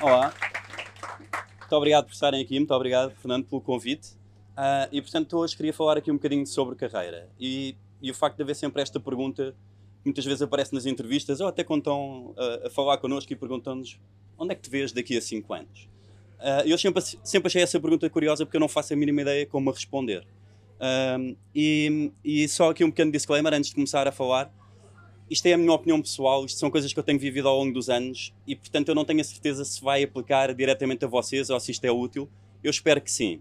Olá, 0.00 0.32
muito 1.58 1.76
obrigado 1.76 2.04
por 2.06 2.12
estarem 2.12 2.42
aqui, 2.42 2.58
muito 2.58 2.74
obrigado, 2.74 3.12
Fernando, 3.16 3.46
pelo 3.46 3.60
convite. 3.60 4.12
Uh, 4.52 4.88
e 4.92 5.00
portanto, 5.00 5.38
hoje 5.38 5.56
queria 5.56 5.72
falar 5.72 5.96
aqui 5.96 6.10
um 6.10 6.14
bocadinho 6.14 6.46
sobre 6.46 6.74
carreira 6.74 7.28
e, 7.38 7.76
e 8.02 8.10
o 8.10 8.14
facto 8.14 8.36
de 8.36 8.42
haver 8.42 8.56
sempre 8.56 8.82
esta 8.82 9.00
pergunta 9.00 9.54
muitas 10.04 10.24
vezes 10.24 10.42
aparece 10.42 10.74
nas 10.74 10.84
entrevistas 10.84 11.40
ou 11.40 11.48
até 11.48 11.64
quando 11.64 11.80
estão 11.80 12.34
uh, 12.36 12.66
a 12.66 12.70
falar 12.70 12.98
connosco 12.98 13.32
e 13.32 13.36
perguntam-nos 13.36 13.98
onde 14.36 14.52
é 14.52 14.54
que 14.54 14.62
te 14.62 14.70
vês 14.70 14.92
daqui 14.92 15.16
a 15.16 15.22
5 15.22 15.52
anos? 15.54 15.88
Uh, 16.38 16.66
eu 16.66 16.76
sempre, 16.76 17.02
sempre 17.22 17.46
achei 17.46 17.62
essa 17.62 17.80
pergunta 17.80 18.08
curiosa 18.10 18.44
porque 18.44 18.56
eu 18.56 18.60
não 18.60 18.68
faço 18.68 18.92
a 18.92 18.96
mínima 18.96 19.22
ideia 19.22 19.46
como 19.46 19.70
a 19.70 19.72
responder. 19.72 20.26
Uh, 20.80 21.36
e, 21.54 22.10
e, 22.24 22.48
só 22.48 22.70
aqui 22.70 22.82
um 22.82 22.90
pequeno 22.90 23.12
disclaimer 23.12 23.52
antes 23.52 23.68
de 23.68 23.74
começar 23.74 24.08
a 24.08 24.12
falar. 24.12 24.50
Isto 25.28 25.46
é 25.46 25.52
a 25.52 25.58
minha 25.58 25.72
opinião 25.72 26.00
pessoal, 26.00 26.44
isto 26.44 26.58
são 26.58 26.70
coisas 26.70 26.92
que 26.92 26.98
eu 26.98 27.04
tenho 27.04 27.18
vivido 27.18 27.46
ao 27.46 27.56
longo 27.56 27.72
dos 27.72 27.88
anos 27.88 28.34
e, 28.46 28.56
portanto, 28.56 28.88
eu 28.88 28.94
não 28.94 29.04
tenho 29.04 29.20
a 29.20 29.24
certeza 29.24 29.64
se 29.64 29.80
vai 29.80 30.02
aplicar 30.02 30.52
diretamente 30.54 31.04
a 31.04 31.08
vocês 31.08 31.50
ou 31.50 31.60
se 31.60 31.70
isto 31.70 31.84
é 31.84 31.92
útil. 31.92 32.28
Eu 32.64 32.70
espero 32.70 33.00
que 33.00 33.10
sim. 33.10 33.40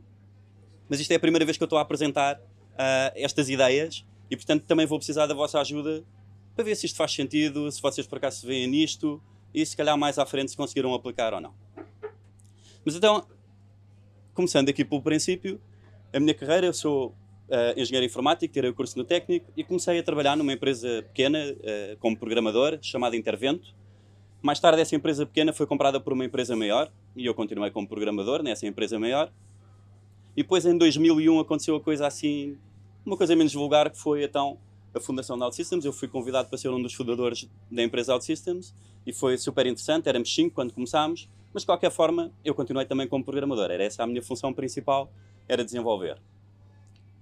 Mas 0.88 1.00
isto 1.00 1.12
é 1.12 1.16
a 1.16 1.20
primeira 1.20 1.46
vez 1.46 1.58
que 1.58 1.64
eu 1.64 1.66
estou 1.66 1.80
a 1.80 1.82
apresentar 1.82 2.36
uh, 2.36 3.12
estas 3.16 3.50
ideias 3.50 4.06
e, 4.30 4.36
portanto, 4.36 4.66
também 4.66 4.86
vou 4.86 5.00
precisar 5.00 5.26
da 5.26 5.34
vossa 5.34 5.60
ajuda 5.60 6.04
para 6.56 6.64
ver 6.64 6.76
se 6.76 6.86
isto 6.86 6.98
faz 6.98 7.14
sentido, 7.14 7.72
se 7.72 7.82
vocês 7.82 8.06
por 8.06 8.18
acaso 8.18 8.42
se 8.42 8.46
veem 8.46 8.68
nisto 8.68 9.22
e 9.54 9.66
se 9.66 9.76
calhar 9.76 9.98
mais 9.98 10.20
à 10.20 10.26
frente 10.26 10.52
se 10.52 10.58
conseguiram 10.58 10.94
aplicar 10.94 11.34
ou 11.34 11.42
não. 11.42 11.54
Mas 12.86 12.96
então, 12.96 13.26
começando 14.34 14.70
aqui 14.70 14.86
pelo 14.86 15.02
princípio, 15.02 15.60
a 16.14 16.20
minha 16.20 16.34
carreira, 16.34 16.68
eu 16.68 16.74
sou 16.74 17.16
uh, 17.50 17.80
engenheiro 17.80 18.06
informático, 18.06 18.54
tirei 18.54 18.70
o 18.70 18.74
curso 18.74 18.98
no 18.98 19.04
técnico 19.04 19.52
e 19.56 19.64
comecei 19.64 20.00
a 20.00 20.04
trabalhar 20.04 20.36
numa 20.36 20.54
empresa 20.54 21.04
pequena 21.04 21.40
uh, 21.40 21.98
como 22.00 22.18
programador, 22.18 22.80
chamada 22.82 23.16
Intervento. 23.16 23.74
Mais 24.42 24.60
tarde, 24.60 24.82
essa 24.82 24.96
empresa 24.96 25.26
pequena 25.26 25.52
foi 25.52 25.66
comprada 25.66 26.00
por 26.00 26.14
uma 26.14 26.24
empresa 26.24 26.56
maior 26.56 26.92
e 27.16 27.26
eu 27.26 27.34
continuei 27.34 27.72
como 27.72 27.88
programador 27.88 28.42
nessa 28.42 28.66
empresa 28.66 28.98
maior. 28.98 29.32
E 30.36 30.44
depois, 30.44 30.66
em 30.66 30.78
2001, 30.78 31.40
aconteceu 31.40 31.76
a 31.76 31.82
coisa 31.82 32.08
assim, 32.08 32.58
uma 33.06 33.18
coisa 33.18 33.36
menos 33.36 33.54
vulgar, 33.54 33.90
que 33.90 33.98
foi 33.98 34.24
então 34.24 34.58
a 34.94 35.00
fundação 35.00 35.38
da 35.38 35.46
OutSystems. 35.46 35.84
Eu 35.84 35.92
fui 35.92 36.08
convidado 36.08 36.48
para 36.48 36.58
ser 36.58 36.70
um 36.70 36.82
dos 36.82 36.94
fundadores 36.94 37.50
da 37.70 37.84
empresa 37.84 38.14
OutSystems 38.14 38.74
e 39.06 39.12
foi 39.12 39.38
super 39.38 39.66
interessante. 39.66 40.08
Éramos 40.08 40.34
cinco 40.34 40.56
quando 40.56 40.74
começámos 40.74 41.28
mas 41.54 41.64
de 41.64 41.66
qualquer 41.66 41.92
forma, 41.92 42.32
eu 42.44 42.54
continuei 42.54 42.86
também 42.86 43.08
como 43.08 43.24
programador. 43.24 43.72
Era 43.72 43.84
essa 43.84 44.04
a 44.04 44.08
minha 44.08 44.22
função 44.22 44.54
principal, 44.54 45.12
era 45.48 45.64
desenvolver. 45.64 46.18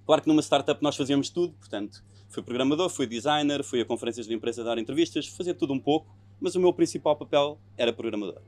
Claro 0.08 0.22
que 0.22 0.28
numa 0.28 0.40
startup 0.40 0.82
nós 0.82 0.96
fazíamos 0.96 1.28
tudo, 1.28 1.52
portanto, 1.52 2.02
fui 2.30 2.42
programador, 2.42 2.88
fui 2.88 3.06
designer, 3.06 3.62
fui 3.62 3.82
a 3.82 3.84
conferências 3.84 4.26
de 4.26 4.32
imprensa 4.32 4.64
dar 4.64 4.78
entrevistas, 4.78 5.26
fazia 5.26 5.52
tudo 5.52 5.74
um 5.74 5.78
pouco, 5.78 6.16
mas 6.40 6.54
o 6.54 6.60
meu 6.60 6.72
principal 6.72 7.14
papel 7.14 7.58
era 7.76 7.92
programador. 7.92 8.40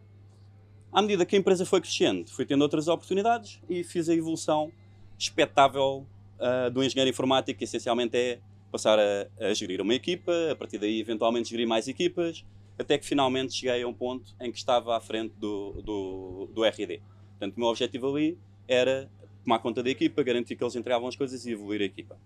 À 0.90 1.02
medida 1.02 1.26
que 1.26 1.36
a 1.36 1.38
empresa 1.38 1.66
foi 1.66 1.82
crescendo, 1.82 2.30
fui 2.30 2.46
tendo 2.46 2.62
outras 2.62 2.88
oportunidades 2.88 3.60
e 3.68 3.84
fiz 3.84 4.08
a 4.08 4.14
evolução 4.14 4.72
expectável 5.18 6.06
uh, 6.38 6.70
do 6.70 6.82
engenheiro 6.82 7.10
informático, 7.10 7.58
que 7.58 7.64
essencialmente 7.64 8.16
é 8.16 8.38
passar 8.72 8.98
a, 8.98 9.26
a 9.38 9.52
gerir 9.52 9.82
uma 9.82 9.94
equipa, 9.94 10.32
a 10.50 10.56
partir 10.56 10.78
daí 10.78 10.98
eventualmente 10.98 11.50
gerir 11.50 11.68
mais 11.68 11.86
equipas, 11.86 12.42
até 12.78 12.96
que 12.96 13.04
finalmente 13.04 13.52
cheguei 13.52 13.82
a 13.82 13.86
um 13.86 13.92
ponto 13.92 14.34
em 14.40 14.50
que 14.50 14.56
estava 14.56 14.96
à 14.96 15.00
frente 15.02 15.34
do, 15.36 15.82
do, 15.82 16.50
do 16.54 16.64
RD. 16.64 17.02
Portanto, 17.32 17.54
o 17.54 17.60
meu 17.60 17.68
objetivo 17.68 18.16
ali 18.16 18.38
era 18.66 19.10
tomar 19.44 19.58
conta 19.58 19.82
da 19.82 19.90
equipa, 19.90 20.22
garantir 20.22 20.56
que 20.56 20.62
eles 20.62 20.76
entregavam 20.76 21.08
as 21.08 21.16
coisas 21.16 21.44
e 21.46 21.52
evoluir 21.52 21.80
a 21.80 21.84
equipa. 21.84 22.16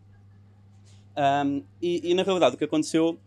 Um, 1.17 1.63
e, 1.81 2.11
e, 2.11 2.15
na 2.15 2.23
realidade 2.23 2.57
o 2.57 2.59
que 2.59 2.65
aconteceu 2.65 3.19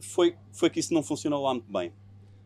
foi, 0.00 0.36
foi 0.52 0.68
que 0.68 0.80
isso 0.80 0.92
não 0.92 1.02
funcionou 1.02 1.42
lá 1.42 1.54
muito 1.54 1.72
bem. 1.72 1.92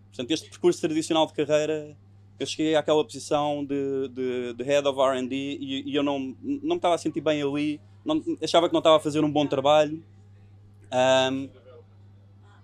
Portanto, 0.09 0.31
este 0.31 0.48
percurso 0.48 0.81
tradicional 0.81 1.27
de 1.27 1.33
carreira, 1.33 1.97
eu 2.39 2.47
cheguei 2.47 2.77
àquela 2.77 3.05
posição 3.05 3.64
de, 3.64 4.08
de, 4.08 4.55
de 4.55 4.63
Head 4.63 4.86
of 4.86 4.98
R&D 5.01 5.35
e, 5.35 5.91
e, 5.91 5.95
eu 5.95 6.02
não, 6.02 6.19
não 6.41 6.70
me 6.70 6.77
estava 6.77 6.95
a 6.95 6.98
sentir 6.98 7.20
bem 7.20 7.42
ali, 7.42 7.80
não, 8.05 8.23
achava 8.42 8.69
que 8.69 8.73
não 8.73 8.79
estava 8.79 8.96
a 8.96 9.01
fazer 9.01 9.25
um 9.25 9.30
bom 9.30 9.46
trabalho. 9.46 10.02
Um, 10.92 11.48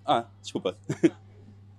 ah, 0.05 0.25
desculpa. 0.41 0.77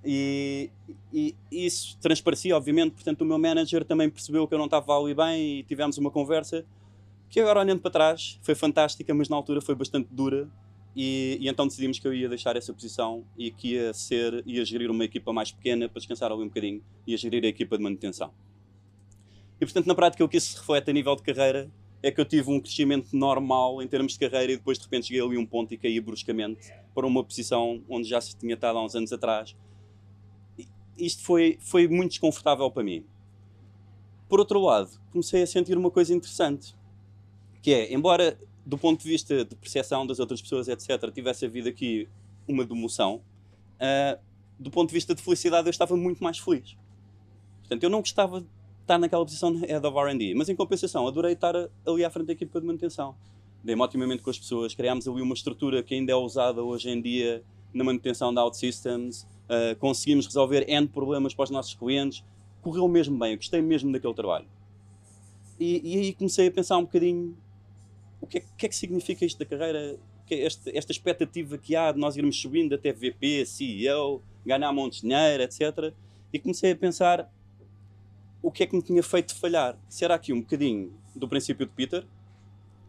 E, 0.04 0.70
e, 1.12 1.34
isso 1.50 1.98
transparecia, 1.98 2.56
obviamente, 2.56 2.92
portanto 2.92 3.22
o 3.22 3.24
meu 3.24 3.38
manager 3.38 3.84
também 3.84 4.10
percebeu 4.10 4.46
que 4.46 4.54
eu 4.54 4.58
não 4.58 4.66
estava 4.66 4.98
ali 4.98 5.14
bem 5.14 5.58
e 5.58 5.62
tivemos 5.62 5.96
uma 5.96 6.10
conversa 6.10 6.64
que 7.30 7.40
agora 7.40 7.60
olhando 7.60 7.80
para 7.80 7.90
trás 7.90 8.38
foi 8.42 8.54
fantástica, 8.54 9.14
mas 9.14 9.28
na 9.28 9.36
altura 9.36 9.60
foi 9.60 9.74
bastante 9.74 10.08
dura 10.10 10.48
e, 10.94 11.38
e, 11.40 11.48
então 11.48 11.66
decidimos 11.66 11.98
que 11.98 12.06
eu 12.06 12.14
ia 12.14 12.28
deixar 12.28 12.54
essa 12.54 12.72
posição 12.72 13.24
e 13.36 13.50
que 13.50 13.72
ia 13.72 13.92
ser, 13.94 14.42
ia 14.46 14.64
gerir 14.64 14.90
uma 14.90 15.04
equipa 15.04 15.32
mais 15.32 15.50
pequena 15.50 15.88
para 15.88 15.98
descansar 15.98 16.30
ali 16.30 16.42
um 16.42 16.48
bocadinho, 16.48 16.82
ia 17.06 17.16
gerir 17.16 17.44
a 17.44 17.48
equipa 17.48 17.76
de 17.76 17.82
manutenção. 17.82 18.32
E 19.60 19.64
portanto 19.64 19.86
na 19.86 19.94
prática 19.94 20.24
o 20.24 20.28
que 20.28 20.36
isso 20.36 20.52
se 20.52 20.58
reflete 20.58 20.90
a 20.90 20.92
nível 20.92 21.16
de 21.16 21.22
carreira 21.22 21.70
é 22.02 22.10
que 22.10 22.20
eu 22.20 22.24
tive 22.24 22.50
um 22.50 22.60
crescimento 22.60 23.16
normal 23.16 23.82
em 23.82 23.88
termos 23.88 24.12
de 24.12 24.18
carreira 24.18 24.52
e 24.52 24.56
depois 24.56 24.78
de 24.78 24.84
repente 24.84 25.06
cheguei 25.06 25.22
ali 25.22 25.38
um 25.38 25.46
ponto 25.46 25.72
e 25.72 25.78
caí 25.78 25.98
bruscamente 26.00 26.70
para 26.94 27.06
uma 27.06 27.24
posição 27.24 27.82
onde 27.88 28.06
já 28.06 28.20
se 28.20 28.36
tinha 28.36 28.54
estado 28.54 28.78
há 28.78 28.84
uns 28.84 28.94
anos 28.94 29.10
atrás 29.10 29.56
isto 30.98 31.22
foi, 31.22 31.58
foi 31.60 31.88
muito 31.88 32.10
desconfortável 32.10 32.70
para 32.70 32.82
mim. 32.82 33.04
Por 34.28 34.38
outro 34.40 34.60
lado, 34.60 34.90
comecei 35.10 35.42
a 35.42 35.46
sentir 35.46 35.76
uma 35.76 35.90
coisa 35.90 36.14
interessante, 36.14 36.74
que 37.62 37.72
é, 37.72 37.92
embora 37.92 38.38
do 38.64 38.78
ponto 38.78 39.02
de 39.02 39.08
vista 39.08 39.44
de 39.44 39.54
percepção 39.54 40.06
das 40.06 40.18
outras 40.18 40.40
pessoas, 40.40 40.68
etc., 40.68 41.12
tivesse 41.12 41.44
havido 41.44 41.68
aqui 41.68 42.08
uma 42.48 42.64
demoção, 42.64 43.20
uh, 43.76 44.18
do 44.58 44.70
ponto 44.70 44.88
de 44.88 44.94
vista 44.94 45.14
de 45.14 45.22
felicidade 45.22 45.66
eu 45.66 45.70
estava 45.70 45.96
muito 45.96 46.22
mais 46.22 46.38
feliz. 46.38 46.76
Portanto, 47.60 47.82
eu 47.82 47.90
não 47.90 48.00
gostava 48.00 48.40
de 48.40 48.46
estar 48.80 48.98
naquela 48.98 49.24
posição 49.24 49.52
de 49.52 49.66
head 49.66 49.86
of 49.86 49.96
R&D, 49.96 50.34
mas 50.34 50.48
em 50.48 50.56
compensação, 50.56 51.06
adorei 51.06 51.32
estar 51.32 51.54
ali 51.86 52.04
à 52.04 52.10
frente 52.10 52.26
da 52.26 52.32
equipa 52.32 52.60
de 52.60 52.66
manutenção. 52.66 53.14
Dei-me 53.62 53.82
otimamente 53.82 54.22
com 54.22 54.30
as 54.30 54.38
pessoas, 54.38 54.74
criámos 54.74 55.08
ali 55.08 55.22
uma 55.22 55.34
estrutura 55.34 55.82
que 55.82 55.94
ainda 55.94 56.12
é 56.12 56.14
usada 56.14 56.62
hoje 56.62 56.90
em 56.90 57.00
dia 57.00 57.42
na 57.72 57.82
manutenção 57.82 58.32
da 58.32 58.44
OutSystems, 58.44 59.26
uh, 59.48 59.76
conseguimos 59.76 60.26
resolver 60.26 60.68
N 60.68 60.86
problemas 60.86 61.34
para 61.34 61.44
os 61.44 61.50
nossos 61.50 61.74
clientes, 61.74 62.24
correu 62.62 62.88
mesmo 62.88 63.18
bem, 63.18 63.32
eu 63.32 63.36
gostei 63.36 63.60
mesmo 63.60 63.92
daquele 63.92 64.14
trabalho. 64.14 64.46
E, 65.58 65.80
e 65.84 65.98
aí 65.98 66.14
comecei 66.14 66.48
a 66.48 66.50
pensar 66.50 66.78
um 66.78 66.82
bocadinho 66.82 67.36
o 68.24 68.26
que 68.26 68.38
é, 68.38 68.44
que, 68.56 68.66
é 68.66 68.68
que 68.68 68.76
significa 68.76 69.24
isto 69.24 69.38
da 69.38 69.44
carreira, 69.44 69.98
é 70.30 70.44
esta, 70.46 70.70
esta 70.76 70.90
expectativa 70.90 71.58
que 71.58 71.76
há 71.76 71.92
de 71.92 71.98
nós 71.98 72.16
irmos 72.16 72.40
subindo 72.40 72.74
até 72.74 72.90
VP, 72.90 73.44
CEO, 73.44 74.22
ganhar 74.44 74.72
montes 74.72 75.02
de 75.02 75.08
dinheiro, 75.08 75.42
etc. 75.42 75.92
E 76.32 76.38
comecei 76.38 76.72
a 76.72 76.76
pensar 76.76 77.30
o 78.42 78.50
que 78.50 78.62
é 78.62 78.66
que 78.66 78.74
me 78.74 78.82
tinha 78.82 79.02
feito 79.02 79.34
falhar. 79.34 79.78
Será 79.88 80.18
que 80.18 80.32
um 80.32 80.40
bocadinho 80.40 80.92
do 81.14 81.28
princípio 81.28 81.66
de 81.66 81.72
Peter? 81.72 82.06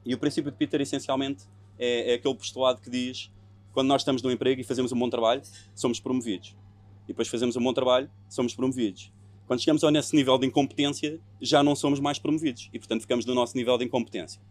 E 0.06 0.14
o 0.14 0.18
princípio 0.18 0.52
de 0.52 0.58
Peter, 0.58 0.80
essencialmente, 0.80 1.44
é, 1.78 2.12
é 2.12 2.14
aquele 2.16 2.36
postulado 2.36 2.80
que 2.80 2.90
diz 2.90 3.30
quando 3.76 3.90
nós 3.90 4.02
estamos 4.02 4.24
no 4.24 4.32
emprego 4.32 4.62
e 4.62 4.64
fazemos 4.64 4.94
um 4.94 4.98
bom 4.98 5.10
trabalho, 5.10 5.42
somos 5.76 6.00
promovidos. 6.00 6.56
E 7.04 7.10
depois 7.10 7.28
fazemos 7.28 7.58
um 7.58 7.62
bom 7.62 7.74
trabalho, 7.74 8.10
somos 8.30 8.56
promovidos. 8.56 9.12
Quando 9.46 9.60
chegamos 9.60 9.84
ao 9.84 9.92
nesse 9.92 10.16
nível 10.16 10.38
de 10.38 10.48
incompetência, 10.48 11.20
já 11.42 11.62
não 11.62 11.76
somos 11.76 12.00
mais 12.00 12.18
promovidos. 12.18 12.70
E, 12.74 12.80
portanto, 12.80 13.02
ficamos 13.02 13.26
no 13.26 13.36
nosso 13.36 13.56
nível 13.56 13.78
de 13.78 13.84
incompetência. 13.84 14.42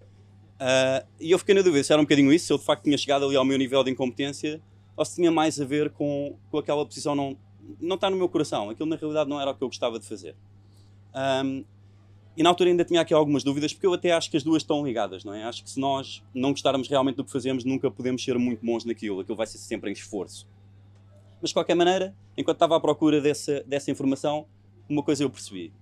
Uh, 0.54 1.08
e 1.18 1.30
eu 1.30 1.38
fiquei 1.38 1.54
na 1.54 1.62
dúvida 1.62 1.82
se 1.82 1.90
era 1.90 2.00
um 2.00 2.04
bocadinho 2.04 2.30
isso, 2.32 2.46
se 2.46 2.52
eu 2.52 2.58
de 2.58 2.64
facto 2.64 2.84
tinha 2.84 2.98
chegado 2.98 3.24
ali 3.24 3.34
ao 3.34 3.44
meu 3.46 3.56
nível 3.56 3.82
de 3.82 3.90
incompetência, 3.90 4.62
ou 4.94 5.04
se 5.04 5.16
tinha 5.16 5.32
mais 5.32 5.58
a 5.58 5.64
ver 5.64 5.90
com, 5.90 6.36
com 6.50 6.58
aquela 6.58 6.84
posição 6.84 7.14
não, 7.14 7.36
não 7.80 7.96
está 7.96 8.10
no 8.10 8.16
meu 8.16 8.28
coração. 8.28 8.68
Aquilo 8.68 8.88
na 8.88 8.96
realidade 8.96 9.28
não 9.28 9.40
era 9.40 9.50
o 9.50 9.54
que 9.54 9.64
eu 9.64 9.68
gostava 9.68 9.98
de 9.98 10.06
fazer. 10.06 10.36
Um, 11.14 11.64
e 12.36 12.42
na 12.42 12.48
altura 12.48 12.70
ainda 12.70 12.84
tinha 12.84 13.00
aqui 13.00 13.14
algumas 13.14 13.44
dúvidas, 13.44 13.72
porque 13.72 13.86
eu 13.86 13.92
até 13.92 14.12
acho 14.12 14.28
que 14.28 14.36
as 14.36 14.42
duas 14.42 14.62
estão 14.62 14.84
ligadas, 14.84 15.24
não 15.24 15.32
é? 15.32 15.44
Acho 15.44 15.62
que 15.62 15.70
se 15.70 15.78
nós 15.78 16.22
não 16.34 16.50
gostarmos 16.50 16.88
realmente 16.88 17.16
do 17.16 17.24
que 17.24 17.30
fazemos, 17.30 17.64
nunca 17.64 17.90
podemos 17.90 18.24
ser 18.24 18.36
muito 18.38 18.64
bons 18.64 18.84
naquilo. 18.84 19.20
Aquilo 19.20 19.36
vai 19.36 19.46
ser 19.46 19.58
sempre 19.58 19.90
em 19.90 19.92
esforço. 19.92 20.48
Mas 21.40 21.50
de 21.50 21.54
qualquer 21.54 21.76
maneira, 21.76 22.14
enquanto 22.36 22.56
estava 22.56 22.76
à 22.76 22.80
procura 22.80 23.20
dessa, 23.20 23.62
dessa 23.64 23.90
informação, 23.90 24.46
uma 24.88 25.02
coisa 25.02 25.22
eu 25.22 25.30
percebi. 25.30 25.72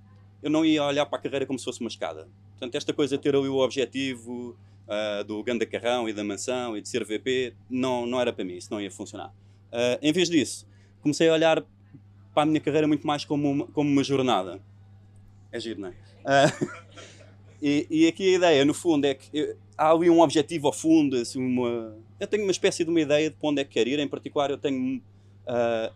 Eu 0.43 0.50
não 0.50 0.64
ia 0.64 0.84
olhar 0.84 1.06
para 1.06 1.19
a 1.19 1.22
carreira 1.22 1.46
como 1.46 1.58
se 1.58 1.64
fosse 1.64 1.81
uma 1.81 1.88
escada. 1.88 2.28
Portanto, 2.50 2.75
esta 2.75 2.93
coisa 2.93 3.16
de 3.16 3.22
ter 3.22 3.34
ali 3.34 3.48
o 3.48 3.58
objetivo 3.58 4.56
uh, 4.87 5.25
do 5.25 5.43
ganda 5.43 5.64
carrão 5.64 6.06
e 6.08 6.12
da 6.12 6.22
mansão 6.22 6.76
e 6.76 6.82
de 6.82 6.88
ser 6.88 7.05
VP, 7.05 7.55
não, 7.70 8.05
não 8.06 8.20
era 8.20 8.32
para 8.32 8.44
mim, 8.44 8.56
isso 8.56 8.69
não 8.70 8.81
ia 8.81 8.90
funcionar. 8.90 9.28
Uh, 9.72 9.98
em 10.02 10.12
vez 10.12 10.28
disso, 10.28 10.66
comecei 11.00 11.28
a 11.28 11.32
olhar 11.32 11.64
para 12.34 12.43
a 12.43 12.46
minha 12.46 12.60
carreira 12.60 12.87
muito 12.87 13.06
mais 13.06 13.25
como 13.25 13.50
uma, 13.50 13.66
como 13.69 13.90
uma 13.90 14.05
jornada. 14.05 14.60
É 15.50 15.58
giro, 15.58 15.81
não 15.81 15.88
é? 15.88 16.12
Uh, 16.24 16.69
e, 17.60 17.86
e, 17.90 18.06
aqui 18.06 18.34
a 18.34 18.36
ideia, 18.36 18.64
no 18.64 18.74
fundo, 18.74 19.04
é 19.04 19.14
que 19.14 19.28
eu, 19.32 19.56
há 19.76 19.90
ali 19.90 20.08
um 20.08 20.20
objetivo 20.20 20.66
ao 20.66 20.72
fundo, 20.72 21.16
assim, 21.16 21.40
uma, 21.44 21.96
eu 22.19 22.26
tenho 22.26 22.44
uma 22.44 22.52
espécie 22.52 22.84
de 22.84 22.90
uma 22.90 23.00
ideia 23.00 23.30
de 23.30 23.36
para 23.36 23.48
onde 23.48 23.60
é 23.60 23.64
que 23.64 23.70
quero 23.70 23.90
ir. 23.90 23.98
Em 23.98 24.08
particular, 24.08 24.50
eu 24.50 24.58
tenho 24.58 24.98
uh, 24.98 25.92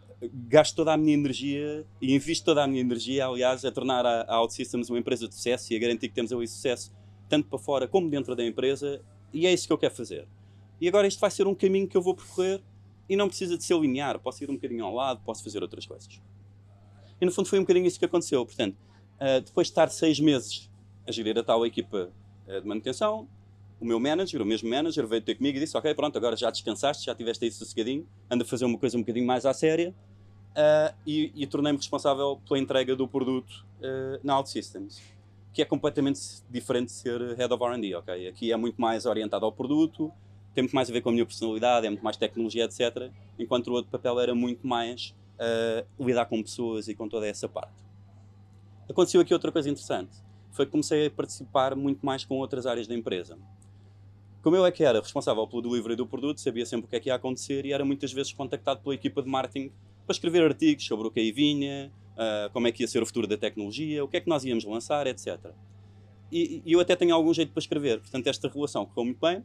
gasto 0.48 0.74
toda 0.74 0.92
a 0.92 0.96
minha 0.96 1.14
energia 1.14 1.84
e 2.00 2.14
invisto 2.14 2.44
toda 2.44 2.64
a 2.64 2.66
minha 2.66 2.80
energia, 2.80 3.26
aliás, 3.26 3.64
a 3.64 3.70
tornar 3.70 4.04
a, 4.04 4.22
a 4.22 4.40
OutSystems 4.40 4.90
uma 4.90 4.98
empresa 4.98 5.28
de 5.28 5.34
sucesso 5.34 5.72
e 5.72 5.76
a 5.76 5.78
garantir 5.78 6.08
que 6.08 6.14
temos 6.14 6.32
ali 6.32 6.46
sucesso 6.46 6.92
tanto 7.28 7.48
para 7.48 7.58
fora 7.58 7.88
como 7.88 8.08
dentro 8.08 8.34
da 8.34 8.44
empresa. 8.44 9.00
E 9.32 9.46
é 9.46 9.52
isso 9.52 9.66
que 9.66 9.72
eu 9.72 9.78
quero 9.78 9.94
fazer. 9.94 10.26
E 10.80 10.88
agora 10.88 11.06
isto 11.06 11.20
vai 11.20 11.30
ser 11.30 11.46
um 11.46 11.54
caminho 11.54 11.88
que 11.88 11.96
eu 11.96 12.02
vou 12.02 12.14
percorrer 12.14 12.62
e 13.08 13.16
não 13.16 13.28
precisa 13.28 13.56
de 13.56 13.64
ser 13.64 13.78
linear. 13.78 14.18
Posso 14.18 14.42
ir 14.42 14.50
um 14.50 14.54
bocadinho 14.54 14.84
ao 14.84 14.94
lado, 14.94 15.20
posso 15.24 15.42
fazer 15.42 15.62
outras 15.62 15.86
coisas. 15.86 16.20
E 17.20 17.24
no 17.24 17.32
fundo 17.32 17.48
foi 17.48 17.58
um 17.58 17.62
bocadinho 17.62 17.86
isso 17.86 17.98
que 17.98 18.04
aconteceu. 18.04 18.44
Portanto, 18.44 18.76
uh, 19.20 19.40
depois 19.40 19.66
de 19.66 19.72
estar 19.72 19.88
seis 19.88 20.20
meses 20.20 20.70
a 21.06 21.12
gerir 21.12 21.38
a 21.38 21.42
tal 21.42 21.64
equipa 21.66 22.10
uh, 22.46 22.60
de 22.60 22.66
manutenção, 22.66 23.28
o 23.80 23.84
meu 23.84 24.00
manager, 24.00 24.40
o 24.40 24.46
mesmo 24.46 24.68
manager, 24.68 25.06
veio 25.06 25.22
ter 25.22 25.34
comigo 25.34 25.58
e 25.58 25.60
disse: 25.60 25.76
Ok, 25.76 25.92
pronto, 25.94 26.16
agora 26.16 26.36
já 26.36 26.50
descansaste, 26.50 27.04
já 27.04 27.14
tiveste 27.14 27.44
aí 27.44 27.50
sossegadinho, 27.50 28.06
anda 28.30 28.44
a 28.44 28.46
fazer 28.46 28.64
uma 28.64 28.78
coisa 28.78 28.96
um 28.96 29.00
bocadinho 29.00 29.26
mais 29.26 29.44
à 29.44 29.52
séria. 29.52 29.94
Uh, 30.52 30.94
e, 31.06 31.32
e 31.34 31.46
tornei-me 31.46 31.76
responsável 31.76 32.40
pela 32.48 32.58
entrega 32.58 32.96
do 32.96 33.06
produto 33.06 33.66
na 34.24 34.38
OutSystems, 34.38 35.02
que 35.52 35.60
é 35.60 35.66
completamente 35.66 36.18
diferente 36.48 36.86
de 36.86 36.92
ser 36.92 37.20
Head 37.36 37.52
of 37.52 37.62
R&D, 37.62 37.94
ok? 37.94 38.26
Aqui 38.26 38.50
é 38.50 38.56
muito 38.56 38.80
mais 38.80 39.04
orientado 39.04 39.44
ao 39.44 39.52
produto, 39.52 40.10
tem 40.54 40.62
muito 40.62 40.74
mais 40.74 40.88
a 40.88 40.92
ver 40.94 41.02
com 41.02 41.10
a 41.10 41.12
minha 41.12 41.26
personalidade, 41.26 41.86
é 41.86 41.90
muito 41.90 42.02
mais 42.02 42.16
tecnologia, 42.16 42.64
etc. 42.64 43.10
Enquanto 43.38 43.68
o 43.68 43.74
outro 43.74 43.90
papel 43.90 44.18
era 44.18 44.34
muito 44.34 44.66
mais 44.66 45.14
lidar 46.00 46.24
com 46.24 46.42
pessoas 46.42 46.88
e 46.88 46.94
com 46.94 47.06
toda 47.06 47.26
essa 47.26 47.46
parte. 47.46 47.86
Aconteceu 48.88 49.20
aqui 49.20 49.32
outra 49.32 49.50
coisa 49.50 49.68
interessante, 49.68 50.16
foi 50.52 50.64
que 50.64 50.72
comecei 50.72 51.06
a 51.06 51.10
participar 51.10 51.74
muito 51.74 52.04
mais 52.04 52.24
com 52.24 52.36
outras 52.36 52.66
áreas 52.66 52.86
da 52.86 52.94
empresa. 52.94 53.36
Como 54.42 54.54
eu 54.54 54.64
é 54.64 54.70
que 54.70 54.84
era 54.84 55.00
responsável 55.00 55.44
pelo 55.48 55.60
delivery 55.60 55.96
do 55.96 56.06
produto, 56.06 56.40
sabia 56.40 56.64
sempre 56.64 56.86
o 56.86 56.88
que 56.88 56.94
é 56.94 57.00
que 57.00 57.08
ia 57.08 57.16
acontecer 57.16 57.66
e 57.66 57.72
era 57.72 57.84
muitas 57.84 58.12
vezes 58.12 58.32
contactado 58.32 58.80
pela 58.80 58.94
equipa 58.94 59.20
de 59.20 59.28
marketing 59.28 59.72
para 60.06 60.12
escrever 60.12 60.44
artigos 60.44 60.86
sobre 60.86 61.08
o 61.08 61.10
que 61.10 61.18
aí 61.18 61.32
vinha, 61.32 61.90
uh, 62.12 62.48
como 62.52 62.68
é 62.68 62.72
que 62.72 62.84
ia 62.84 62.86
ser 62.86 63.02
o 63.02 63.06
futuro 63.06 63.26
da 63.26 63.36
tecnologia, 63.36 64.04
o 64.04 64.08
que 64.08 64.18
é 64.18 64.20
que 64.20 64.28
nós 64.28 64.44
íamos 64.44 64.64
lançar, 64.64 65.08
etc. 65.08 65.50
E, 66.30 66.62
e, 66.64 66.72
eu 66.72 66.78
até 66.78 66.94
tenho 66.94 67.12
algum 67.12 67.34
jeito 67.34 67.52
para 67.52 67.60
escrever, 67.60 68.00
portanto 68.00 68.26
esta 68.28 68.48
relação 68.48 68.86
correu 68.86 69.06
muito 69.06 69.20
bem. 69.20 69.42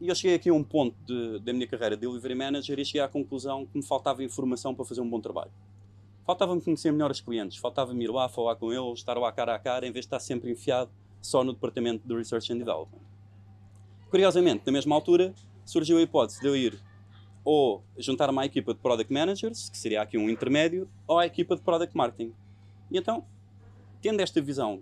E 0.00 0.08
eu 0.08 0.14
cheguei 0.14 0.36
aqui 0.36 0.48
a 0.48 0.54
um 0.54 0.64
ponto 0.64 0.96
de, 1.04 1.38
da 1.40 1.52
minha 1.52 1.66
carreira 1.66 1.94
de 1.94 2.06
delivery 2.06 2.34
manager 2.34 2.78
e 2.78 2.84
cheguei 2.84 3.02
à 3.02 3.08
conclusão 3.08 3.66
que 3.66 3.76
me 3.76 3.84
faltava 3.84 4.24
informação 4.24 4.74
para 4.74 4.84
fazer 4.84 5.02
um 5.02 5.08
bom 5.08 5.20
trabalho. 5.20 5.50
Faltava-me 6.24 6.60
conhecer 6.60 6.90
melhor 6.90 7.10
os 7.10 7.20
clientes, 7.20 7.58
faltava-me 7.58 8.04
ir 8.04 8.10
lá 8.10 8.28
falar 8.28 8.56
com 8.56 8.72
eles, 8.72 8.98
estar 8.98 9.16
lá 9.18 9.30
cara 9.30 9.54
a 9.54 9.58
cara, 9.58 9.86
em 9.86 9.92
vez 9.92 10.04
de 10.04 10.06
estar 10.06 10.20
sempre 10.20 10.50
enfiado 10.50 10.90
só 11.20 11.44
no 11.44 11.52
departamento 11.52 12.06
de 12.06 12.14
Research 12.14 12.52
and 12.52 12.58
Development. 12.58 13.00
Curiosamente, 14.10 14.62
na 14.64 14.72
mesma 14.72 14.94
altura, 14.94 15.34
surgiu 15.64 15.98
a 15.98 16.02
hipótese 16.02 16.40
de 16.40 16.46
eu 16.46 16.56
ir 16.56 16.80
ou 17.44 17.84
juntar-me 17.98 18.38
à 18.38 18.46
equipa 18.46 18.72
de 18.72 18.80
Product 18.80 19.12
Managers, 19.12 19.68
que 19.68 19.76
seria 19.76 20.00
aqui 20.00 20.16
um 20.16 20.30
intermédio, 20.30 20.88
ou 21.06 21.18
à 21.18 21.26
equipa 21.26 21.54
de 21.54 21.62
Product 21.62 21.94
Marketing. 21.94 22.32
E 22.90 22.96
então, 22.96 23.24
tendo 24.00 24.20
esta 24.20 24.40
visão 24.40 24.80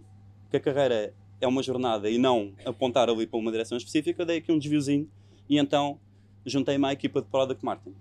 que 0.49 0.56
a 0.56 0.61
carreira 0.61 1.12
é 1.41 1.47
uma 1.47 1.62
jornada 1.62 2.09
e 2.09 2.19
não 2.19 2.53
apontar 2.65 3.11
ali 3.11 3.27
para 3.27 3.39
uma 3.39 3.50
direção 3.50 3.77
específica, 3.77 4.25
dei 4.25 4.39
aqui 4.39 4.53
um 4.53 4.59
desviozinho 4.59 5.11
e 5.49 5.59
então 5.59 5.99
juntei-me 6.47 6.87
à 6.87 6.93
equipa 6.93 7.21
de 7.21 7.29
Product 7.29 7.65
Marketing. 7.65 7.97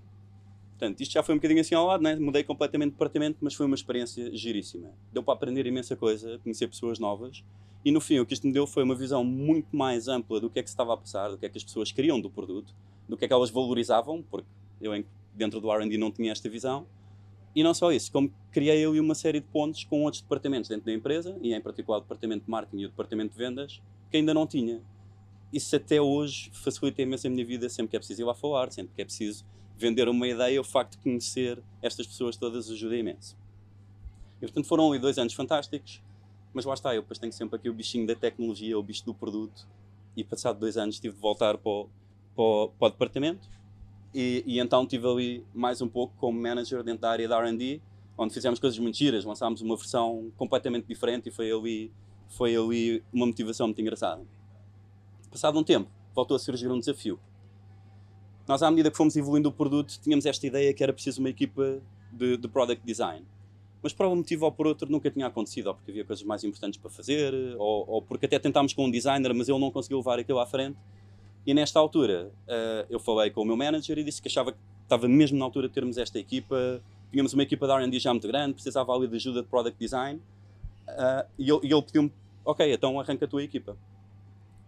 Portanto, 0.81 0.99
isto 0.99 1.11
já 1.11 1.21
foi 1.21 1.35
um 1.35 1.37
bocadinho 1.37 1.61
assim 1.61 1.75
ao 1.75 1.85
lado, 1.85 2.01
né? 2.01 2.15
mudei 2.15 2.43
completamente 2.43 2.87
de 2.87 2.93
departamento, 2.93 3.37
mas 3.39 3.53
foi 3.53 3.67
uma 3.67 3.75
experiência 3.75 4.35
giríssima. 4.35 4.89
Deu 5.13 5.21
para 5.21 5.35
aprender 5.35 5.67
imensa 5.67 5.95
coisa, 5.95 6.39
conhecer 6.39 6.67
pessoas 6.67 6.97
novas 6.97 7.43
e 7.85 7.91
no 7.91 8.01
fim, 8.01 8.17
o 8.17 8.25
que 8.25 8.33
isto 8.33 8.47
me 8.47 8.51
deu 8.51 8.65
foi 8.65 8.81
uma 8.81 8.95
visão 8.95 9.23
muito 9.23 9.75
mais 9.75 10.07
ampla 10.07 10.39
do 10.39 10.49
que 10.49 10.57
é 10.57 10.63
que 10.63 10.69
se 10.69 10.73
estava 10.73 10.95
a 10.95 10.97
passar, 10.97 11.29
do 11.29 11.37
que 11.37 11.45
é 11.45 11.49
que 11.49 11.57
as 11.59 11.63
pessoas 11.63 11.91
queriam 11.91 12.19
do 12.19 12.31
produto, 12.31 12.73
do 13.07 13.15
que 13.15 13.25
é 13.25 13.27
que 13.27 13.33
elas 13.33 13.51
valorizavam, 13.51 14.23
porque 14.23 14.47
eu 14.81 14.91
dentro 15.35 15.61
do 15.61 15.71
R&D 15.71 15.99
não 15.99 16.11
tinha 16.11 16.31
esta 16.31 16.49
visão. 16.49 16.87
E 17.55 17.61
não 17.61 17.75
só 17.75 17.91
isso, 17.91 18.11
como 18.11 18.33
criei 18.51 18.79
eu 18.79 18.91
uma 18.93 19.13
série 19.13 19.39
de 19.39 19.45
pontos 19.47 19.83
com 19.83 20.01
outros 20.01 20.23
departamentos 20.23 20.67
dentro 20.67 20.85
da 20.85 20.93
empresa, 20.93 21.37
e 21.43 21.53
em 21.53 21.61
particular 21.61 21.97
o 21.97 22.01
departamento 22.01 22.45
de 22.45 22.49
marketing 22.49 22.81
e 22.81 22.85
o 22.85 22.89
departamento 22.89 23.33
de 23.33 23.37
vendas, 23.37 23.81
que 24.09 24.17
ainda 24.17 24.33
não 24.33 24.47
tinha. 24.47 24.81
Isso 25.53 25.75
até 25.75 26.01
hoje 26.01 26.49
facilita 26.53 27.01
imenso 27.01 27.27
a 27.27 27.29
minha 27.29 27.45
vida, 27.45 27.67
sempre 27.67 27.91
que 27.91 27.95
é 27.95 27.99
preciso 27.99 28.21
ir 28.21 28.25
lá 28.25 28.33
falar, 28.33 28.71
sempre 28.71 28.93
que 28.95 29.01
é 29.01 29.05
preciso 29.05 29.45
vender 29.81 30.07
uma 30.07 30.27
ideia, 30.27 30.61
o 30.61 30.63
facto 30.63 30.91
de 30.91 30.97
conhecer 30.99 31.61
estas 31.81 32.05
pessoas 32.05 32.37
todas 32.37 32.69
ajuda 32.69 32.95
imenso. 32.95 33.35
E 34.37 34.41
portanto 34.41 34.67
foram 34.67 34.89
ali 34.89 34.99
dois 34.99 35.17
anos 35.17 35.33
fantásticos, 35.33 36.01
mas 36.53 36.65
lá 36.65 36.73
está, 36.73 36.93
eu 36.93 37.01
depois 37.01 37.17
tenho 37.17 37.33
sempre 37.33 37.55
aqui 37.55 37.69
o 37.69 37.73
bichinho 37.73 38.05
da 38.05 38.15
tecnologia, 38.15 38.77
o 38.77 38.83
bicho 38.83 39.05
do 39.05 39.13
produto, 39.13 39.67
e 40.15 40.23
passado 40.23 40.59
dois 40.59 40.77
anos 40.77 40.99
tive 40.99 41.15
de 41.15 41.21
voltar 41.21 41.57
para 41.57 41.71
o, 41.71 41.89
para 42.35 42.43
o, 42.43 42.69
para 42.69 42.87
o 42.87 42.89
departamento, 42.91 43.49
e, 44.13 44.43
e, 44.45 44.59
então 44.59 44.85
tive 44.85 45.07
ali 45.07 45.45
mais 45.53 45.81
um 45.81 45.87
pouco 45.87 46.13
como 46.17 46.39
manager 46.39 46.83
dentro 46.83 47.01
da 47.01 47.11
área 47.11 47.27
da 47.27 47.39
R&D, 47.39 47.81
onde 48.17 48.33
fizemos 48.33 48.59
coisas 48.59 48.77
muito 48.77 48.97
giras, 48.97 49.23
lançámos 49.23 49.61
uma 49.61 49.75
versão 49.75 50.31
completamente 50.37 50.85
diferente 50.85 51.29
e 51.29 51.31
foi 51.31 51.51
ali, 51.51 51.91
foi 52.27 52.55
ali 52.55 53.03
uma 53.11 53.25
motivação 53.25 53.67
muito 53.67 53.81
engraçada. 53.81 54.21
Passado 55.31 55.57
um 55.57 55.63
tempo, 55.63 55.89
voltou 56.13 56.35
a 56.35 56.39
surgir 56.39 56.69
um 56.69 56.77
desafio. 56.77 57.19
Nós, 58.47 58.61
à 58.63 58.69
medida 58.69 58.91
que 58.91 58.97
fomos 58.97 59.15
evoluindo 59.15 59.49
o 59.49 59.51
produto, 59.51 59.99
tínhamos 60.01 60.25
esta 60.25 60.45
ideia 60.45 60.73
que 60.73 60.83
era 60.83 60.91
preciso 60.91 61.19
uma 61.19 61.29
equipa 61.29 61.79
de, 62.11 62.37
de 62.37 62.47
product 62.47 62.85
design 62.85 63.25
mas 63.81 63.93
por 63.93 64.05
um 64.05 64.15
motivo 64.15 64.45
ou 64.45 64.51
por 64.51 64.67
outro 64.67 64.89
nunca 64.89 65.09
tinha 65.09 65.25
acontecido, 65.27 65.67
ou 65.67 65.73
porque 65.73 65.91
havia 65.91 66.05
coisas 66.05 66.23
mais 66.23 66.43
importantes 66.43 66.79
para 66.79 66.89
fazer, 66.89 67.33
ou, 67.57 67.89
ou 67.89 68.01
porque 68.01 68.27
até 68.27 68.37
tentámos 68.37 68.73
com 68.73 68.85
um 68.85 68.91
designer, 68.91 69.33
mas 69.33 69.49
ele 69.49 69.59
não 69.59 69.71
conseguiu 69.71 69.97
levar 69.97 70.19
aquilo 70.19 70.39
à 70.39 70.45
frente. 70.45 70.77
E 71.45 71.53
nesta 71.53 71.79
altura 71.79 72.31
uh, 72.47 72.85
eu 72.89 72.99
falei 72.99 73.31
com 73.31 73.41
o 73.41 73.45
meu 73.45 73.57
manager 73.57 73.97
e 73.97 74.03
disse 74.03 74.21
que 74.21 74.27
achava 74.27 74.51
que 74.51 74.57
estava 74.83 75.07
mesmo 75.07 75.39
na 75.39 75.45
altura 75.45 75.67
de 75.67 75.73
termos 75.73 75.97
esta 75.97 76.19
equipa. 76.19 76.79
Tínhamos 77.09 77.33
uma 77.33 77.41
equipa 77.41 77.65
de 77.65 77.85
RD 77.85 77.99
já 77.99 78.13
muito 78.13 78.27
grande, 78.27 78.53
precisava 78.53 78.93
ali 78.93 79.07
de 79.07 79.15
ajuda 79.15 79.41
de 79.41 79.47
product 79.47 79.79
design. 79.79 80.21
Uh, 80.87 81.27
e 81.39 81.49
ele 81.49 81.81
pediu-me: 81.81 82.11
Ok, 82.45 82.71
então 82.71 82.99
arranca 82.99 83.25
a 83.25 83.27
tua 83.27 83.41
equipa. 83.41 83.75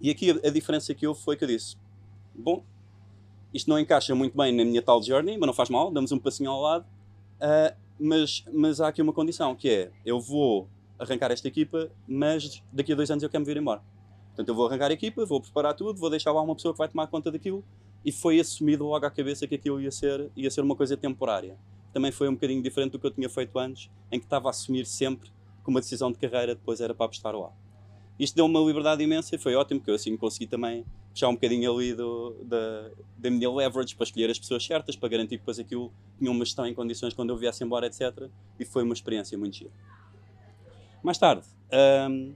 E 0.02 0.10
aqui 0.10 0.32
a, 0.32 0.48
a 0.48 0.50
diferença 0.50 0.92
que 0.96 1.06
houve 1.06 1.22
foi 1.22 1.38
que 1.38 1.44
eu 1.44 1.48
disse: 1.48 1.78
Bom, 2.34 2.64
isto 3.54 3.70
não 3.70 3.80
encaixa 3.80 4.16
muito 4.16 4.36
bem 4.36 4.52
na 4.52 4.66
minha 4.66 4.82
tal 4.82 5.02
journey, 5.02 5.38
mas 5.38 5.48
não 5.48 5.54
faz 5.54 5.70
mal, 5.70 5.92
damos 5.92 6.12
um 6.12 6.20
passinho 6.20 6.50
ao 6.50 6.62
lado. 6.62 6.86
Uh, 7.36 7.76
mas, 8.00 8.44
mas 8.52 8.82
há 8.82 8.88
aqui 8.88 9.02
uma 9.02 9.14
condição, 9.14 9.56
que 9.56 9.70
é, 9.70 9.92
eu 10.06 10.20
vou 10.20 10.68
arrancar 10.98 11.32
esta 11.32 11.48
equipa, 11.48 11.92
mas 12.08 12.64
daqui 12.72 12.94
a 12.94 12.96
dois 12.96 13.10
anos 13.12 13.24
eu 13.24 13.30
quero 13.30 13.42
me 13.42 13.46
vir 13.46 13.58
embora. 13.58 13.82
Portanto, 14.28 14.50
eu 14.50 14.56
vou 14.56 14.68
arrancar 14.68 14.90
a 14.90 14.94
equipa, 14.94 15.26
vou 15.26 15.40
preparar 15.40 15.76
tudo, 15.76 16.00
vou 16.00 16.10
deixar 16.10 16.32
lá 16.32 16.42
uma 16.42 16.56
pessoa 16.56 16.74
que 16.74 16.78
vai 16.78 16.88
tomar 16.88 17.08
conta 17.08 17.32
daquilo, 17.32 17.64
e 18.04 18.12
foi 18.12 18.40
assumido 18.40 18.86
logo 18.86 19.06
à 19.06 19.12
cabeça 19.12 19.48
que 19.48 19.56
aquilo 19.56 19.80
ia 19.80 19.92
ser, 19.92 20.30
ia 20.36 20.50
ser 20.50 20.62
uma 20.62 20.76
coisa 20.76 20.98
temporária. 20.98 21.58
Também 21.94 22.12
foi 22.12 22.28
um 22.28 22.34
bocadinho 22.34 22.62
diferente 22.62 22.94
do 22.94 23.00
que 23.00 23.06
eu 23.06 23.12
tinha 23.12 23.30
feito 23.30 23.58
antes, 23.60 23.90
em 24.12 24.20
que 24.20 24.26
estava 24.26 24.50
a 24.50 24.52
assumir 24.52 24.86
sempre 24.86 25.30
que 25.64 25.70
uma 25.70 25.80
decisão 25.80 26.12
de 26.12 26.18
carreira 26.18 26.56
depois 26.56 26.82
era 26.82 26.94
para 26.94 27.06
apostar 27.06 27.36
lá. 27.36 27.52
Isto 28.20 28.36
deu 28.36 28.46
uma 28.46 28.60
liberdade 28.60 29.04
imensa 29.04 29.36
e 29.36 29.38
foi 29.38 29.56
ótimo, 29.56 29.80
porque 29.80 29.92
eu 29.92 29.96
assim 29.96 30.18
consegui 30.18 30.48
também 30.48 30.86
puxar 31.14 31.30
um 31.30 31.34
bocadinho 31.34 31.72
ali 31.72 31.94
do, 31.94 32.36
da, 32.44 32.90
da 33.18 33.30
minha 33.30 33.50
leverage 33.50 33.96
para 33.96 34.04
escolher 34.04 34.30
as 34.30 34.40
pessoas 34.40 34.66
certas, 34.66 34.96
para 34.96 35.08
garantir 35.10 35.36
que 35.36 35.38
depois 35.38 35.60
aquilo 35.60 35.94
tinha 36.18 36.32
uma 36.32 36.44
gestão 36.44 36.66
em 36.66 36.74
condições 36.74 37.14
quando 37.14 37.30
eu 37.30 37.38
viesse 37.38 37.64
embora, 37.64 37.86
etc. 37.86 38.30
E 38.60 38.66
foi 38.66 38.84
uma 38.84 38.94
experiência 38.94 39.38
muito 39.38 39.56
gira. 39.56 39.72
Mais 41.04 41.18
tarde, 41.18 41.46
um, 42.08 42.34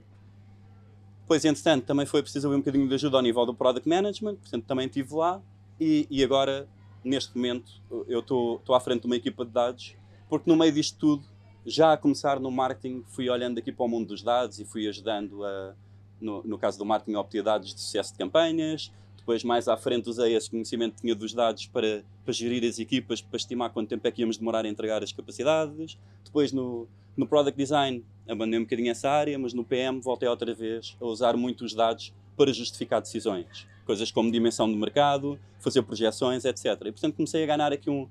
entretanto, 1.30 1.84
também 1.84 2.06
foi 2.06 2.22
preciso 2.22 2.50
um 2.50 2.58
bocadinho 2.58 2.88
de 2.88 2.94
ajuda 2.94 3.16
ao 3.16 3.22
nível 3.22 3.44
do 3.44 3.52
Product 3.52 3.86
Management, 3.88 4.36
portanto 4.36 4.64
também 4.64 4.86
estive 4.86 5.14
lá 5.14 5.42
e, 5.80 6.06
e 6.08 6.22
agora, 6.22 6.68
neste 7.02 7.36
momento, 7.36 7.72
eu 8.06 8.20
estou 8.20 8.74
à 8.74 8.80
frente 8.80 9.00
de 9.00 9.06
uma 9.06 9.16
equipa 9.16 9.44
de 9.44 9.50
dados, 9.50 9.96
porque 10.28 10.48
no 10.48 10.56
meio 10.56 10.72
disto 10.72 10.98
tudo, 10.98 11.26
já 11.66 11.92
a 11.92 11.96
começar 11.96 12.38
no 12.38 12.50
marketing, 12.50 13.04
fui 13.08 13.28
olhando 13.28 13.58
aqui 13.58 13.72
para 13.72 13.84
o 13.84 13.88
mundo 13.88 14.08
dos 14.08 14.22
dados 14.22 14.58
e 14.58 14.64
fui 14.64 14.88
ajudando 14.88 15.44
a 15.44 15.74
no, 16.20 16.42
no 16.42 16.58
caso 16.58 16.78
do 16.78 16.84
marketing, 16.84 17.16
obter 17.16 17.42
dados 17.42 17.74
de 17.74 17.80
sucesso 17.80 18.12
de 18.12 18.18
campanhas. 18.18 18.92
Depois, 19.16 19.44
mais 19.44 19.68
à 19.68 19.76
frente, 19.76 20.08
usei 20.08 20.34
esse 20.34 20.50
conhecimento 20.50 20.94
que 20.94 21.02
tinha 21.02 21.14
dos 21.14 21.34
dados 21.34 21.66
para, 21.66 22.02
para 22.24 22.32
gerir 22.32 22.66
as 22.66 22.78
equipas, 22.78 23.20
para 23.20 23.36
estimar 23.36 23.70
quanto 23.70 23.88
tempo 23.88 24.06
é 24.06 24.10
que 24.10 24.22
íamos 24.22 24.38
demorar 24.38 24.64
a 24.64 24.68
entregar 24.68 25.02
as 25.02 25.12
capacidades. 25.12 25.98
Depois, 26.24 26.50
no, 26.50 26.88
no 27.16 27.26
Product 27.26 27.56
Design, 27.56 28.02
abandonei 28.26 28.58
um 28.58 28.62
bocadinho 28.62 28.90
essa 28.90 29.10
área, 29.10 29.38
mas 29.38 29.52
no 29.52 29.64
PM 29.64 30.00
voltei 30.00 30.28
outra 30.28 30.54
vez 30.54 30.96
a 31.00 31.04
usar 31.04 31.36
muito 31.36 31.64
os 31.64 31.74
dados 31.74 32.12
para 32.36 32.52
justificar 32.52 33.02
decisões. 33.02 33.66
Coisas 33.84 34.10
como 34.10 34.30
dimensão 34.30 34.70
do 34.70 34.78
mercado, 34.78 35.38
fazer 35.58 35.82
projeções, 35.82 36.44
etc. 36.44 36.64
E, 36.64 36.92
portanto, 36.92 37.16
comecei 37.16 37.42
a 37.44 37.46
ganhar 37.46 37.72
aqui 37.72 37.90
um, 37.90 38.08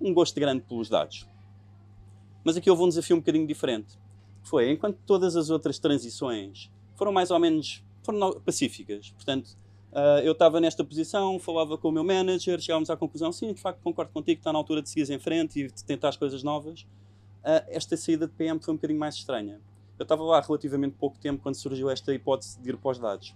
um 0.00 0.14
gosto 0.14 0.38
grande 0.38 0.62
pelos 0.62 0.88
dados. 0.88 1.26
Mas 2.44 2.56
aqui 2.56 2.70
houve 2.70 2.82
um 2.82 2.88
desafio 2.88 3.16
um 3.16 3.20
bocadinho 3.20 3.46
diferente. 3.46 3.98
Foi, 4.42 4.70
enquanto 4.70 4.98
todas 5.06 5.36
as 5.36 5.50
outras 5.50 5.78
transições 5.78 6.70
foram 7.00 7.12
mais 7.12 7.30
ou 7.30 7.38
menos 7.38 7.82
foram 8.02 8.38
pacíficas. 8.40 9.10
Portanto, 9.12 9.56
uh, 9.90 10.20
eu 10.22 10.32
estava 10.32 10.60
nesta 10.60 10.84
posição, 10.84 11.38
falava 11.38 11.78
com 11.78 11.88
o 11.88 11.92
meu 11.92 12.04
manager, 12.04 12.60
chegávamos 12.60 12.90
à 12.90 12.96
conclusão, 12.96 13.32
sim, 13.32 13.54
de 13.54 13.60
facto 13.60 13.80
concordo 13.80 14.12
contigo, 14.12 14.38
está 14.38 14.52
na 14.52 14.58
altura 14.58 14.82
de 14.82 14.90
seguir 14.90 15.10
em 15.10 15.18
frente 15.18 15.60
e 15.60 15.68
de 15.68 15.82
tentar 15.82 16.10
as 16.10 16.18
coisas 16.18 16.42
novas. 16.42 16.82
Uh, 17.42 17.64
esta 17.68 17.96
saída 17.96 18.26
de 18.26 18.34
PM 18.34 18.60
foi 18.60 18.74
um 18.74 18.76
bocadinho 18.76 19.00
mais 19.00 19.14
estranha. 19.14 19.62
Eu 19.98 20.02
estava 20.02 20.22
lá 20.24 20.42
relativamente 20.42 20.94
pouco 20.98 21.18
tempo 21.18 21.42
quando 21.42 21.54
surgiu 21.54 21.88
esta 21.88 22.12
hipótese 22.12 22.60
de 22.60 22.68
ir 22.68 22.76
para 22.76 22.90
os 22.90 22.98
dados. 22.98 23.34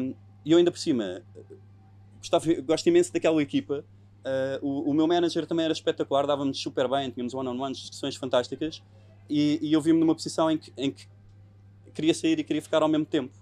Um, 0.00 0.12
e 0.44 0.50
eu 0.50 0.58
ainda 0.58 0.72
por 0.72 0.78
cima, 0.78 1.22
gostava, 2.18 2.52
gosto 2.62 2.88
imenso 2.88 3.12
daquela 3.12 3.40
equipa. 3.40 3.84
Uh, 4.24 4.66
o, 4.66 4.90
o, 4.90 4.94
meu 4.94 5.06
manager 5.06 5.46
também 5.46 5.64
era 5.64 5.72
espetacular, 5.72 6.26
dava-nos 6.26 6.60
super 6.60 6.88
bem, 6.88 7.10
tínhamos 7.10 7.32
one-on-ones, 7.32 7.78
discussões 7.78 8.16
fantásticas. 8.16 8.82
E, 9.30 9.60
e 9.62 9.72
eu 9.72 9.80
vi-me 9.80 10.00
numa 10.00 10.14
posição 10.16 10.50
em 10.50 10.58
que, 10.58 10.72
em 10.76 10.90
que 10.90 11.06
queria 11.96 12.12
sair 12.12 12.38
e 12.38 12.44
queria 12.44 12.60
ficar 12.60 12.82
ao 12.82 12.88
mesmo 12.88 13.06
tempo. 13.06 13.32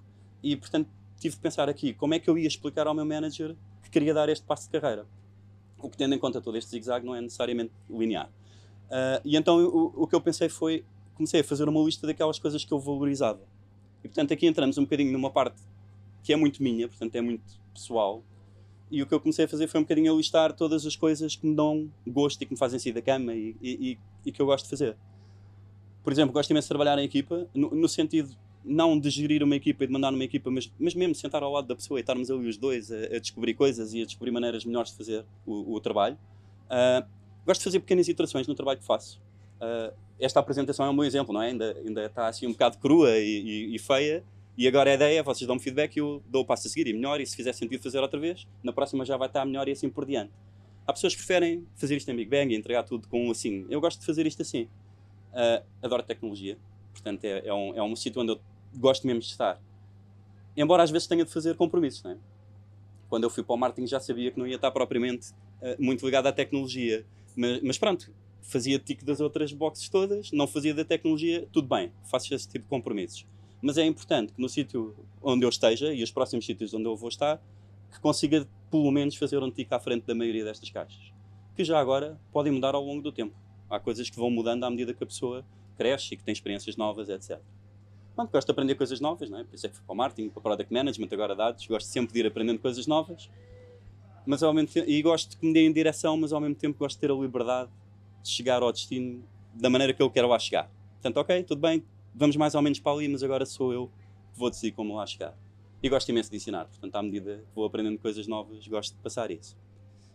E, 0.43 0.57
portanto, 0.57 0.89
tive 1.19 1.35
de 1.35 1.41
pensar 1.41 1.69
aqui 1.69 1.93
como 1.93 2.15
é 2.15 2.19
que 2.19 2.31
eu 2.31 2.39
ia 2.39 2.47
explicar 2.47 2.87
ao 2.87 2.95
meu 2.95 3.05
manager 3.05 3.57
que 3.83 3.91
queria 3.91 4.15
dar 4.15 4.29
este 4.29 4.47
passo 4.47 4.71
de 4.71 4.79
carreira. 4.79 5.07
O 5.79 5.91
que, 5.91 5.97
tendo 5.97 6.15
em 6.15 6.19
conta 6.19 6.41
todo 6.41 6.57
este 6.57 6.71
zigue-zague, 6.71 7.05
não 7.05 7.15
é 7.15 7.21
necessariamente 7.21 7.73
linear. 7.91 8.31
Uh, 8.87 9.21
e 9.25 9.37
então 9.37 9.59
o, 9.59 10.03
o, 10.03 10.07
que 10.07 10.15
eu 10.15 10.21
pensei 10.21 10.49
foi, 10.49 10.85
comecei 11.15 11.41
a 11.41 11.45
fazer 11.45 11.69
uma 11.69 11.83
lista 11.83 12.07
daquelas 12.07 12.39
coisas 12.39 12.65
que 12.65 12.73
eu 12.73 12.79
valorizava. 12.79 13.41
E 14.03 14.09
portanto 14.09 14.33
aqui 14.33 14.47
entramos 14.47 14.79
um 14.79 14.83
bocadinho 14.85 15.13
numa 15.13 15.31
parte 15.31 15.61
que 16.23 16.33
é 16.33 16.37
muito 16.37 16.63
minha, 16.63 16.87
portanto 16.87 17.15
é 17.17 17.21
muito 17.21 17.59
pessoal. 17.73 18.23
E 18.91 19.03
o 19.03 19.07
que 19.07 19.15
eu 19.15 19.21
comecei 19.21 19.47
a 19.47 19.49
fazer 19.49 19.67
foi 19.67 19.81
um 19.81 19.83
bocadinho 19.83 20.13
a 20.13 20.17
listar 20.17 20.53
todas 20.53 20.87
as 20.87 20.95
coisas 20.95 21.35
que 21.35 21.47
me 21.47 21.57
dão 21.57 21.91
gosto 22.07 22.41
e 22.43 22.47
que 22.47 22.53
me 22.53 22.59
fazem 22.59 22.79
sair 22.79 22.93
da 22.93 23.03
cama 23.03 23.35
e, 23.35 23.57
e, 23.61 23.99
e 24.25 24.31
que 24.31 24.41
eu 24.41 24.47
gosto 24.47 24.65
de 24.65 24.71
fazer. 24.71 24.97
Por 26.03 26.13
exemplo, 26.13 26.35
gosto 26.35 26.51
imenso 26.51 26.67
de 26.67 26.69
trabalhar 26.69 26.99
em 26.99 27.05
equipa, 27.05 27.49
no, 27.55 27.71
no 27.71 27.89
sentido 27.89 28.37
não 28.65 28.99
de 28.99 29.11
gerir 29.11 29.43
uma 29.43 29.57
equipa 29.57 29.85
e 29.85 29.87
de 29.87 29.93
mandar 29.93 30.11
numa 30.11 30.25
equipa, 30.25 30.51
mas, 30.51 30.73
mas 30.79 30.95
mesmo 30.95 31.15
sentar 31.15 31.43
ao 31.43 31.53
lado 31.53 31.67
da 31.67 31.77
pessoa 31.77 31.99
e 31.99 32.03
estarmos 32.03 32.31
ali 32.31 32.49
os 32.49 32.57
dois 32.57 32.91
a, 32.91 33.17
a 33.17 33.19
descobrir 33.19 33.55
coisas 33.55 33.93
e 33.93 34.03
a 34.03 34.05
descobrir 34.05 34.31
maneiras 34.31 34.65
melhores 34.65 34.91
de 34.91 34.97
fazer 34.97 35.25
o, 35.47 35.75
o 35.75 35.81
trabalho. 35.81 36.17
Uh, 36.67 37.07
gosto 37.47 37.61
de 37.61 37.65
fazer 37.65 37.81
pequenas 37.81 38.09
iterações 38.09 38.47
no 38.47 38.55
trabalho 38.55 38.79
que 38.79 38.87
faço. 38.87 39.21
Uh, 39.57 39.95
esta 40.19 40.41
apresentação 40.41 40.87
é 40.87 40.91
um 40.91 40.97
bom 40.97 41.05
exemplo, 41.05 41.35
não 41.35 41.43
é? 41.43 41.49
Ainda, 41.49 41.77
ainda 41.85 42.07
está 42.07 42.29
assim 42.29 42.47
um 42.47 42.53
bocado 42.53 42.79
crua 42.79 43.19
e, 43.19 43.69
e, 43.71 43.75
e 43.75 43.79
feia, 43.79 44.25
e 44.57 44.69
agora 44.69 44.91
a 44.91 44.95
ideia 44.95 45.19
é 45.19 45.23
vocês 45.23 45.47
dão-me 45.47 45.61
feedback 45.61 45.97
e 45.97 46.01
eu 46.01 46.23
dou 46.29 46.43
o 46.43 46.45
passo 46.45 46.69
a 46.69 46.71
seguir 46.71 46.87
e 46.87 46.93
melhor, 46.93 47.21
e 47.21 47.27
se 47.27 47.35
fizer 47.35 47.53
sentido 47.53 47.83
fazer 47.83 47.99
outra 47.99 48.19
vez, 48.19 48.47
na 48.63 48.73
próxima 48.73 49.05
já 49.05 49.17
vai 49.17 49.27
estar 49.27 49.45
melhor 49.45 49.69
e 49.69 49.73
assim 49.73 49.91
por 49.91 50.07
diante. 50.07 50.31
Há 50.87 50.93
pessoas 50.93 51.15
que 51.15 51.19
preferem 51.19 51.67
fazer 51.75 51.97
isto 51.97 52.11
em 52.11 52.17
Big 52.17 52.31
Bang 52.31 52.53
e 52.53 52.57
entregar 52.57 52.83
tudo 52.85 53.09
com 53.09 53.31
assim. 53.31 53.67
Eu 53.71 53.81
gosto 53.81 54.01
de 54.01 54.07
fazer 54.07 54.27
isto 54.27 54.43
assim. 54.43 54.69
Uh, 55.33 55.65
adoro 55.83 56.03
tecnologia, 56.03 56.57
portanto 56.93 57.25
é, 57.25 57.43
é 57.45 57.53
um, 57.53 57.75
é 57.75 57.83
um 57.83 57.97
sítio 57.97 58.23
onde 58.23 58.33
eu 58.33 58.41
gosto 58.79 59.07
mesmo 59.07 59.21
de 59.21 59.27
estar. 59.27 59.61
Embora 60.57 60.83
às 60.83 60.91
vezes 60.91 61.09
tenha 61.09 61.25
de 61.25 61.31
fazer 61.31 61.57
compromissos, 61.57 62.03
não 62.03 62.13
é? 62.13 62.17
Quando 63.09 63.25
eu 63.25 63.31
fui 63.31 63.43
para 63.43 63.55
o 63.55 63.57
marketing 63.57 63.87
já 63.87 64.01
sabia 64.01 64.31
que 64.31 64.39
não 64.39 64.47
ia 64.47 64.57
estar 64.57 64.71
propriamente 64.71 65.31
uh, 65.31 65.77
muito 65.79 66.05
ligado 66.05 66.27
à 66.27 66.33
tecnologia. 66.33 67.05
Mas, 67.37 67.63
mas 67.63 67.79
pronto, 67.79 68.13
fazia 68.43 68.79
tico 68.79 69.05
das 69.05 69.21
outras 69.21 69.53
boxes 69.53 69.89
todas, 69.89 70.31
não 70.33 70.47
fazia 70.47 70.75
da 70.75 70.85
tecnologia, 70.85 71.49
tudo 71.53 71.69
bem, 71.69 71.93
faço 72.05 72.35
esse 72.35 72.49
tipo 72.49 72.65
de 72.65 72.69
compromissos. 72.69 73.27
Mas 73.61 73.79
é 73.79 73.85
importante 73.85 74.33
que 74.33 74.41
no 74.41 74.49
sítio 74.49 74.95
onde 75.23 75.45
eu 75.45 75.49
esteja 75.49 75.93
e 75.93 76.03
os 76.03 76.11
próximos 76.11 76.45
sítios 76.45 76.75
onde 76.75 76.85
eu 76.85 76.95
vou 76.95 77.09
estar, 77.09 77.43
que 77.91 77.99
consiga 78.01 78.47
pelo 78.71 78.91
menos 78.91 79.17
fazer 79.17 79.43
um 79.43 79.51
tico 79.51 79.75
à 79.75 79.81
frente 79.81 80.05
da 80.05 80.15
maioria 80.15 80.45
destas 80.45 80.69
caixas. 80.69 81.13
Que 81.57 81.65
já 81.65 81.79
agora 81.79 82.21
podem 82.33 82.53
mudar 82.53 82.75
ao 82.75 82.85
longo 82.85 83.01
do 83.01 83.11
tempo. 83.11 83.35
Há 83.71 83.81
coisas 83.81 84.11
que 84.11 84.17
vão 84.17 84.31
mudando 84.31 84.65
à 84.65 84.71
medida 84.71 84.93
que 84.93 85.03
a 85.03 85.07
pessoa 85.07 85.45
cresce 85.79 86.15
e 86.15 86.17
que 86.17 86.25
tem 86.25 86.33
experiências 86.33 86.77
novas, 86.77 87.09
etc. 87.09 87.41
Pronto, 88.15 88.31
gosto 88.31 88.47
de 88.47 88.53
aprender 88.53 88.75
coisas 88.77 89.01
novas, 89.01 89.29
não 89.29 89.39
é? 89.39 89.45
por 89.45 89.55
isso 89.55 89.67
é 89.67 89.69
que 89.69 89.75
fui 89.75 89.85
para 89.85 89.93
o 89.93 89.97
marketing, 89.97 90.29
para 90.29 90.39
o 90.39 90.43
product 90.43 90.73
management, 90.73 91.09
agora 91.11 91.35
dados, 91.35 91.67
gosto 91.67 91.87
sempre 91.87 92.13
de 92.13 92.21
ir 92.21 92.27
aprendendo 92.27 92.61
coisas 92.61 92.87
novas, 92.87 93.29
mas 94.25 94.43
ao 94.43 94.55
mesmo 94.55 94.71
tempo, 94.71 94.89
e 94.89 95.03
gosto 95.03 95.37
que 95.37 95.45
me 95.45 95.53
deem 95.53 95.73
direção, 95.73 96.17
mas 96.17 96.33
ao 96.33 96.41
mesmo 96.41 96.55
tempo 96.55 96.79
gosto 96.79 96.97
de 96.97 97.01
ter 97.01 97.11
a 97.11 97.15
liberdade 97.15 97.71
de 98.23 98.29
chegar 98.29 98.63
ao 98.63 98.73
destino 98.73 99.25
da 99.53 99.69
maneira 99.69 99.93
que 99.93 100.01
eu 100.01 100.09
quero 100.09 100.29
lá 100.29 100.39
chegar. 100.39 100.71
Portanto, 100.95 101.17
ok, 101.17 101.43
tudo 101.43 101.61
bem, 101.61 101.85
vamos 102.15 102.37
mais 102.37 102.55
ou 102.55 102.63
menos 102.63 102.79
para 102.79 102.93
ali, 102.93 103.09
mas 103.09 103.23
agora 103.23 103.45
sou 103.45 103.73
eu 103.73 103.91
que 104.33 104.39
vou 104.39 104.49
decidir 104.49 104.73
como 104.73 104.95
lá 104.95 105.05
chegar. 105.07 105.37
E 105.83 105.89
gosto 105.89 106.09
imenso 106.09 106.31
de 106.31 106.37
ensinar, 106.37 106.67
portanto, 106.67 106.95
à 106.95 107.03
medida 107.03 107.39
que 107.39 107.55
vou 107.55 107.65
aprendendo 107.65 107.99
coisas 107.99 108.27
novas, 108.29 108.67
gosto 108.69 108.95
de 108.95 109.03
passar 109.03 109.31
isso. 109.31 109.57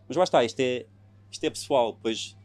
Mas 0.07 0.15
lá 0.17 0.23
está, 0.23 0.43
isto 0.43 0.59
é, 0.61 0.85
isto 1.29 1.43
é 1.43 1.49
pessoal, 1.49 1.99
pois 2.01 2.35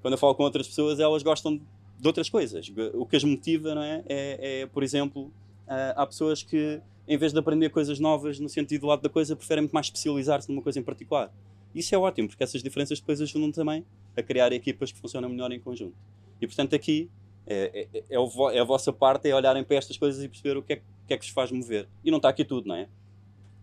quando 0.00 0.14
eu 0.14 0.18
falo 0.18 0.34
com 0.34 0.42
outras 0.42 0.66
pessoas, 0.66 0.98
elas 0.98 1.22
gostam 1.22 1.56
de 1.56 1.62
outras 2.04 2.28
coisas. 2.28 2.70
O 2.94 3.06
que 3.06 3.16
as 3.16 3.24
motiva, 3.24 3.74
não 3.74 3.82
é? 3.82 4.02
É, 4.08 4.60
é 4.60 4.66
por 4.66 4.82
exemplo, 4.82 5.24
uh, 5.66 5.94
há 5.96 6.06
pessoas 6.06 6.42
que, 6.42 6.80
em 7.06 7.16
vez 7.16 7.32
de 7.32 7.38
aprender 7.38 7.70
coisas 7.70 7.98
novas 7.98 8.38
no 8.38 8.48
sentido 8.48 8.82
do 8.82 8.86
lado 8.88 9.02
da 9.02 9.08
coisa, 9.08 9.36
preferem 9.36 9.62
muito 9.62 9.72
mais 9.72 9.86
especializar-se 9.86 10.48
numa 10.48 10.62
coisa 10.62 10.78
em 10.78 10.82
particular. 10.82 11.32
Isso 11.74 11.94
é 11.94 11.98
ótimo, 11.98 12.28
porque 12.28 12.42
essas 12.42 12.62
diferenças 12.62 13.00
depois 13.00 13.20
ajudam 13.20 13.52
também 13.52 13.84
a 14.16 14.22
criar 14.22 14.52
equipas 14.52 14.90
que 14.90 14.98
funcionam 14.98 15.28
melhor 15.28 15.52
em 15.52 15.60
conjunto. 15.60 15.94
E 16.40 16.46
portanto, 16.46 16.74
aqui 16.74 17.10
é, 17.46 17.86
é, 17.92 18.04
é, 18.10 18.18
o, 18.18 18.50
é 18.50 18.58
a 18.58 18.64
vossa 18.64 18.92
parte, 18.92 19.28
é 19.28 19.34
olharem 19.34 19.62
para 19.62 19.76
estas 19.76 19.96
coisas 19.96 20.22
e 20.22 20.28
perceber 20.28 20.56
o 20.56 20.62
que 20.62 20.74
é, 20.74 20.76
que, 20.76 21.14
é 21.14 21.16
que 21.16 21.24
vos 21.24 21.32
faz 21.32 21.52
mover. 21.52 21.86
E 22.04 22.10
não 22.10 22.16
está 22.16 22.28
aqui 22.28 22.44
tudo, 22.44 22.66
não 22.66 22.74
é? 22.74 22.88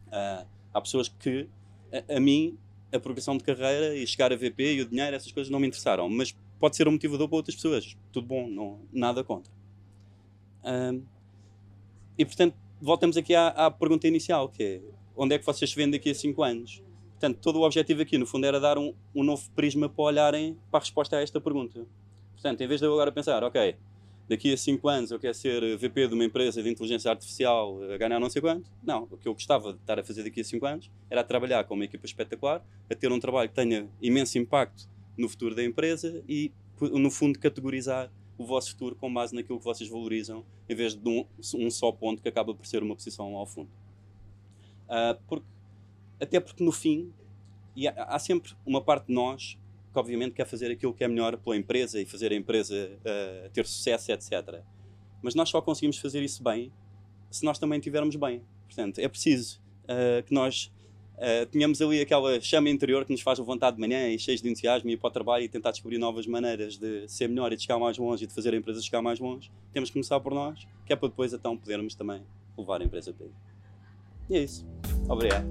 Uh, 0.07 0.47
há 0.73 0.81
pessoas 0.81 1.09
que, 1.09 1.47
a, 1.91 2.17
a 2.17 2.19
mim, 2.19 2.57
a 2.93 2.99
progressão 2.99 3.35
de 3.35 3.43
carreira 3.43 3.95
e 3.95 4.05
chegar 4.07 4.31
a 4.31 4.35
VP 4.35 4.75
e 4.75 4.81
o 4.81 4.85
dinheiro, 4.85 5.15
essas 5.15 5.31
coisas 5.31 5.51
não 5.51 5.59
me 5.59 5.67
interessaram, 5.67 6.07
mas 6.09 6.35
pode 6.63 6.77
ser 6.77 6.87
um 6.87 6.91
motivador 6.91 7.27
para 7.27 7.35
outras 7.35 7.55
pessoas. 7.55 7.97
Tudo 8.09 8.25
bom, 8.25 8.47
não, 8.47 8.79
nada 8.89 9.21
contra. 9.21 9.51
Um, 10.63 11.03
e 12.17 12.23
portanto, 12.23 12.55
voltamos 12.81 13.17
aqui 13.17 13.35
à, 13.35 13.49
à, 13.49 13.69
pergunta 13.69 14.07
inicial, 14.07 14.47
que 14.47 14.63
é 14.63 14.81
onde 15.13 15.35
é 15.35 15.37
que 15.37 15.45
vocês 15.45 15.69
se 15.69 15.75
vêem 15.75 15.91
daqui 15.91 16.11
a 16.11 16.15
5 16.15 16.41
anos? 16.41 16.81
Portanto, 17.19 17.39
todo 17.41 17.59
o 17.59 17.63
objetivo 17.63 18.01
aqui, 18.01 18.17
no 18.17 18.25
fundo, 18.25 18.45
era 18.45 18.61
dar 18.61 18.77
um, 18.77 18.93
um 19.13 19.25
novo 19.25 19.43
prisma 19.53 19.89
para 19.89 20.05
olharem 20.05 20.57
para 20.71 20.77
a 20.77 20.79
resposta 20.79 21.17
a 21.17 21.21
esta 21.21 21.41
pergunta. 21.41 21.85
Portanto, 22.31 22.61
em 22.61 22.67
vez 22.67 22.79
de 22.79 22.87
eu 22.87 22.93
agora 22.93 23.11
pensar, 23.11 23.43
ok, 23.43 23.75
daqui 24.29 24.53
a 24.53 24.55
5 24.55 24.87
anos 24.87 25.11
eu 25.11 25.19
quero 25.19 25.33
ser 25.33 25.77
VP 25.77 26.07
de 26.07 26.13
uma 26.13 26.23
empresa 26.23 26.63
de 26.63 26.69
inteligência 26.69 27.11
artificial 27.11 27.77
a 27.91 27.97
ganhar 27.97 28.21
não 28.21 28.29
sei 28.29 28.41
quanto. 28.41 28.71
Não, 28.81 29.03
o 29.11 29.17
que 29.17 29.27
eu 29.27 29.33
gostava 29.33 29.73
de 29.73 29.79
estar 29.79 29.99
a 29.99 30.03
fazer 30.05 30.23
daqui 30.23 30.39
a 30.39 30.45
5 30.45 30.65
anos 30.65 30.89
era 31.09 31.25
trabalhar 31.25 31.65
com 31.65 31.73
uma 31.73 31.83
equipa 31.83 32.05
espetacular, 32.05 32.65
a 32.89 32.95
ter 32.95 33.11
um 33.11 33.19
trabalho 33.19 33.49
que 33.49 33.55
tenha 33.55 33.89
imenso 34.01 34.37
impacto 34.37 34.92
no 35.17 35.29
futuro 35.29 35.55
da 35.55 35.63
empresa 35.63 36.23
e, 36.27 36.51
no 36.79 37.09
fundo, 37.11 37.39
categorizar 37.39 38.11
o 38.37 38.45
vosso 38.45 38.71
futuro 38.71 38.95
com 38.95 39.13
base 39.13 39.35
naquilo 39.35 39.59
que 39.59 39.65
vocês 39.65 39.89
valorizam, 39.89 40.43
em 40.67 40.75
vez 40.75 40.95
de 40.95 41.07
um, 41.07 41.25
um 41.55 41.69
só 41.69 41.91
ponto 41.91 42.21
que 42.21 42.29
acaba 42.29 42.53
por 42.53 42.65
ser 42.65 42.81
uma 42.81 42.95
posição 42.95 43.35
ao 43.35 43.45
fundo. 43.45 43.69
Uh, 44.85 45.19
porque, 45.27 45.45
até 46.19 46.39
porque, 46.39 46.63
no 46.63 46.71
fim, 46.71 47.13
e 47.75 47.87
há, 47.87 47.93
há, 48.03 48.19
sempre 48.19 48.53
uma 48.65 48.81
parte 48.81 49.07
de 49.07 49.13
nós 49.13 49.57
que, 49.91 49.99
obviamente, 49.99 50.33
quer 50.33 50.45
fazer 50.45 50.71
aquilo 50.71 50.93
que 50.93 51.03
é 51.03 51.07
melhor 51.07 51.37
pela 51.37 51.55
empresa 51.55 52.01
e 52.01 52.05
fazer 52.05 52.31
a 52.31 52.35
empresa 52.35 52.91
uh, 52.99 53.49
ter 53.51 53.65
sucesso, 53.65 54.11
etc. 54.11 54.61
Mas 55.21 55.35
nós 55.35 55.49
só 55.49 55.61
conseguimos 55.61 55.97
fazer 55.97 56.21
isso 56.23 56.43
bem 56.43 56.71
se 57.29 57.43
nós 57.45 57.57
também 57.57 57.79
estivermos 57.79 58.15
bem. 58.15 58.43
Portanto, 58.67 58.99
é 58.99 59.07
preciso 59.07 59.61
uh, 59.83 60.23
que 60.23 60.33
nós 60.33 60.71
Uh, 61.15 61.45
tínhamos 61.51 61.81
ali 61.81 62.01
aquela 62.01 62.41
chama 62.41 62.69
interior 62.69 63.05
que 63.05 63.11
nos 63.11 63.21
faz 63.21 63.37
vontade 63.39 63.75
de 63.75 63.81
manhã 63.81 64.09
e 64.09 64.17
cheios 64.17 64.41
de 64.41 64.49
entusiasmo 64.49 64.89
e 64.89 64.93
ir 64.93 64.97
para 64.97 65.07
o 65.07 65.11
trabalho 65.11 65.43
e 65.43 65.47
tentar 65.47 65.71
descobrir 65.71 65.97
novas 65.97 66.25
maneiras 66.25 66.77
de 66.77 67.07
ser 67.07 67.29
melhor 67.29 67.53
e 67.53 67.55
de 67.55 67.61
chegar 67.61 67.77
mais 67.77 67.97
longe 67.97 68.23
e 68.23 68.27
de 68.27 68.33
fazer 68.33 68.53
a 68.53 68.57
empresa 68.57 68.81
chegar 68.81 69.01
mais 69.01 69.19
longe. 69.19 69.51
Temos 69.71 69.89
que 69.89 69.93
começar 69.93 70.19
por 70.19 70.33
nós, 70.33 70.67
que 70.85 70.91
é 70.91 70.95
para 70.95 71.07
depois 71.09 71.31
então 71.31 71.55
podermos 71.55 71.93
também 71.95 72.23
levar 72.57 72.81
a 72.81 72.83
empresa 72.83 73.13
para 73.13 73.27
aí. 73.27 73.31
E 74.29 74.37
é 74.37 74.43
isso. 74.43 74.65
Obrigado. 75.07 75.45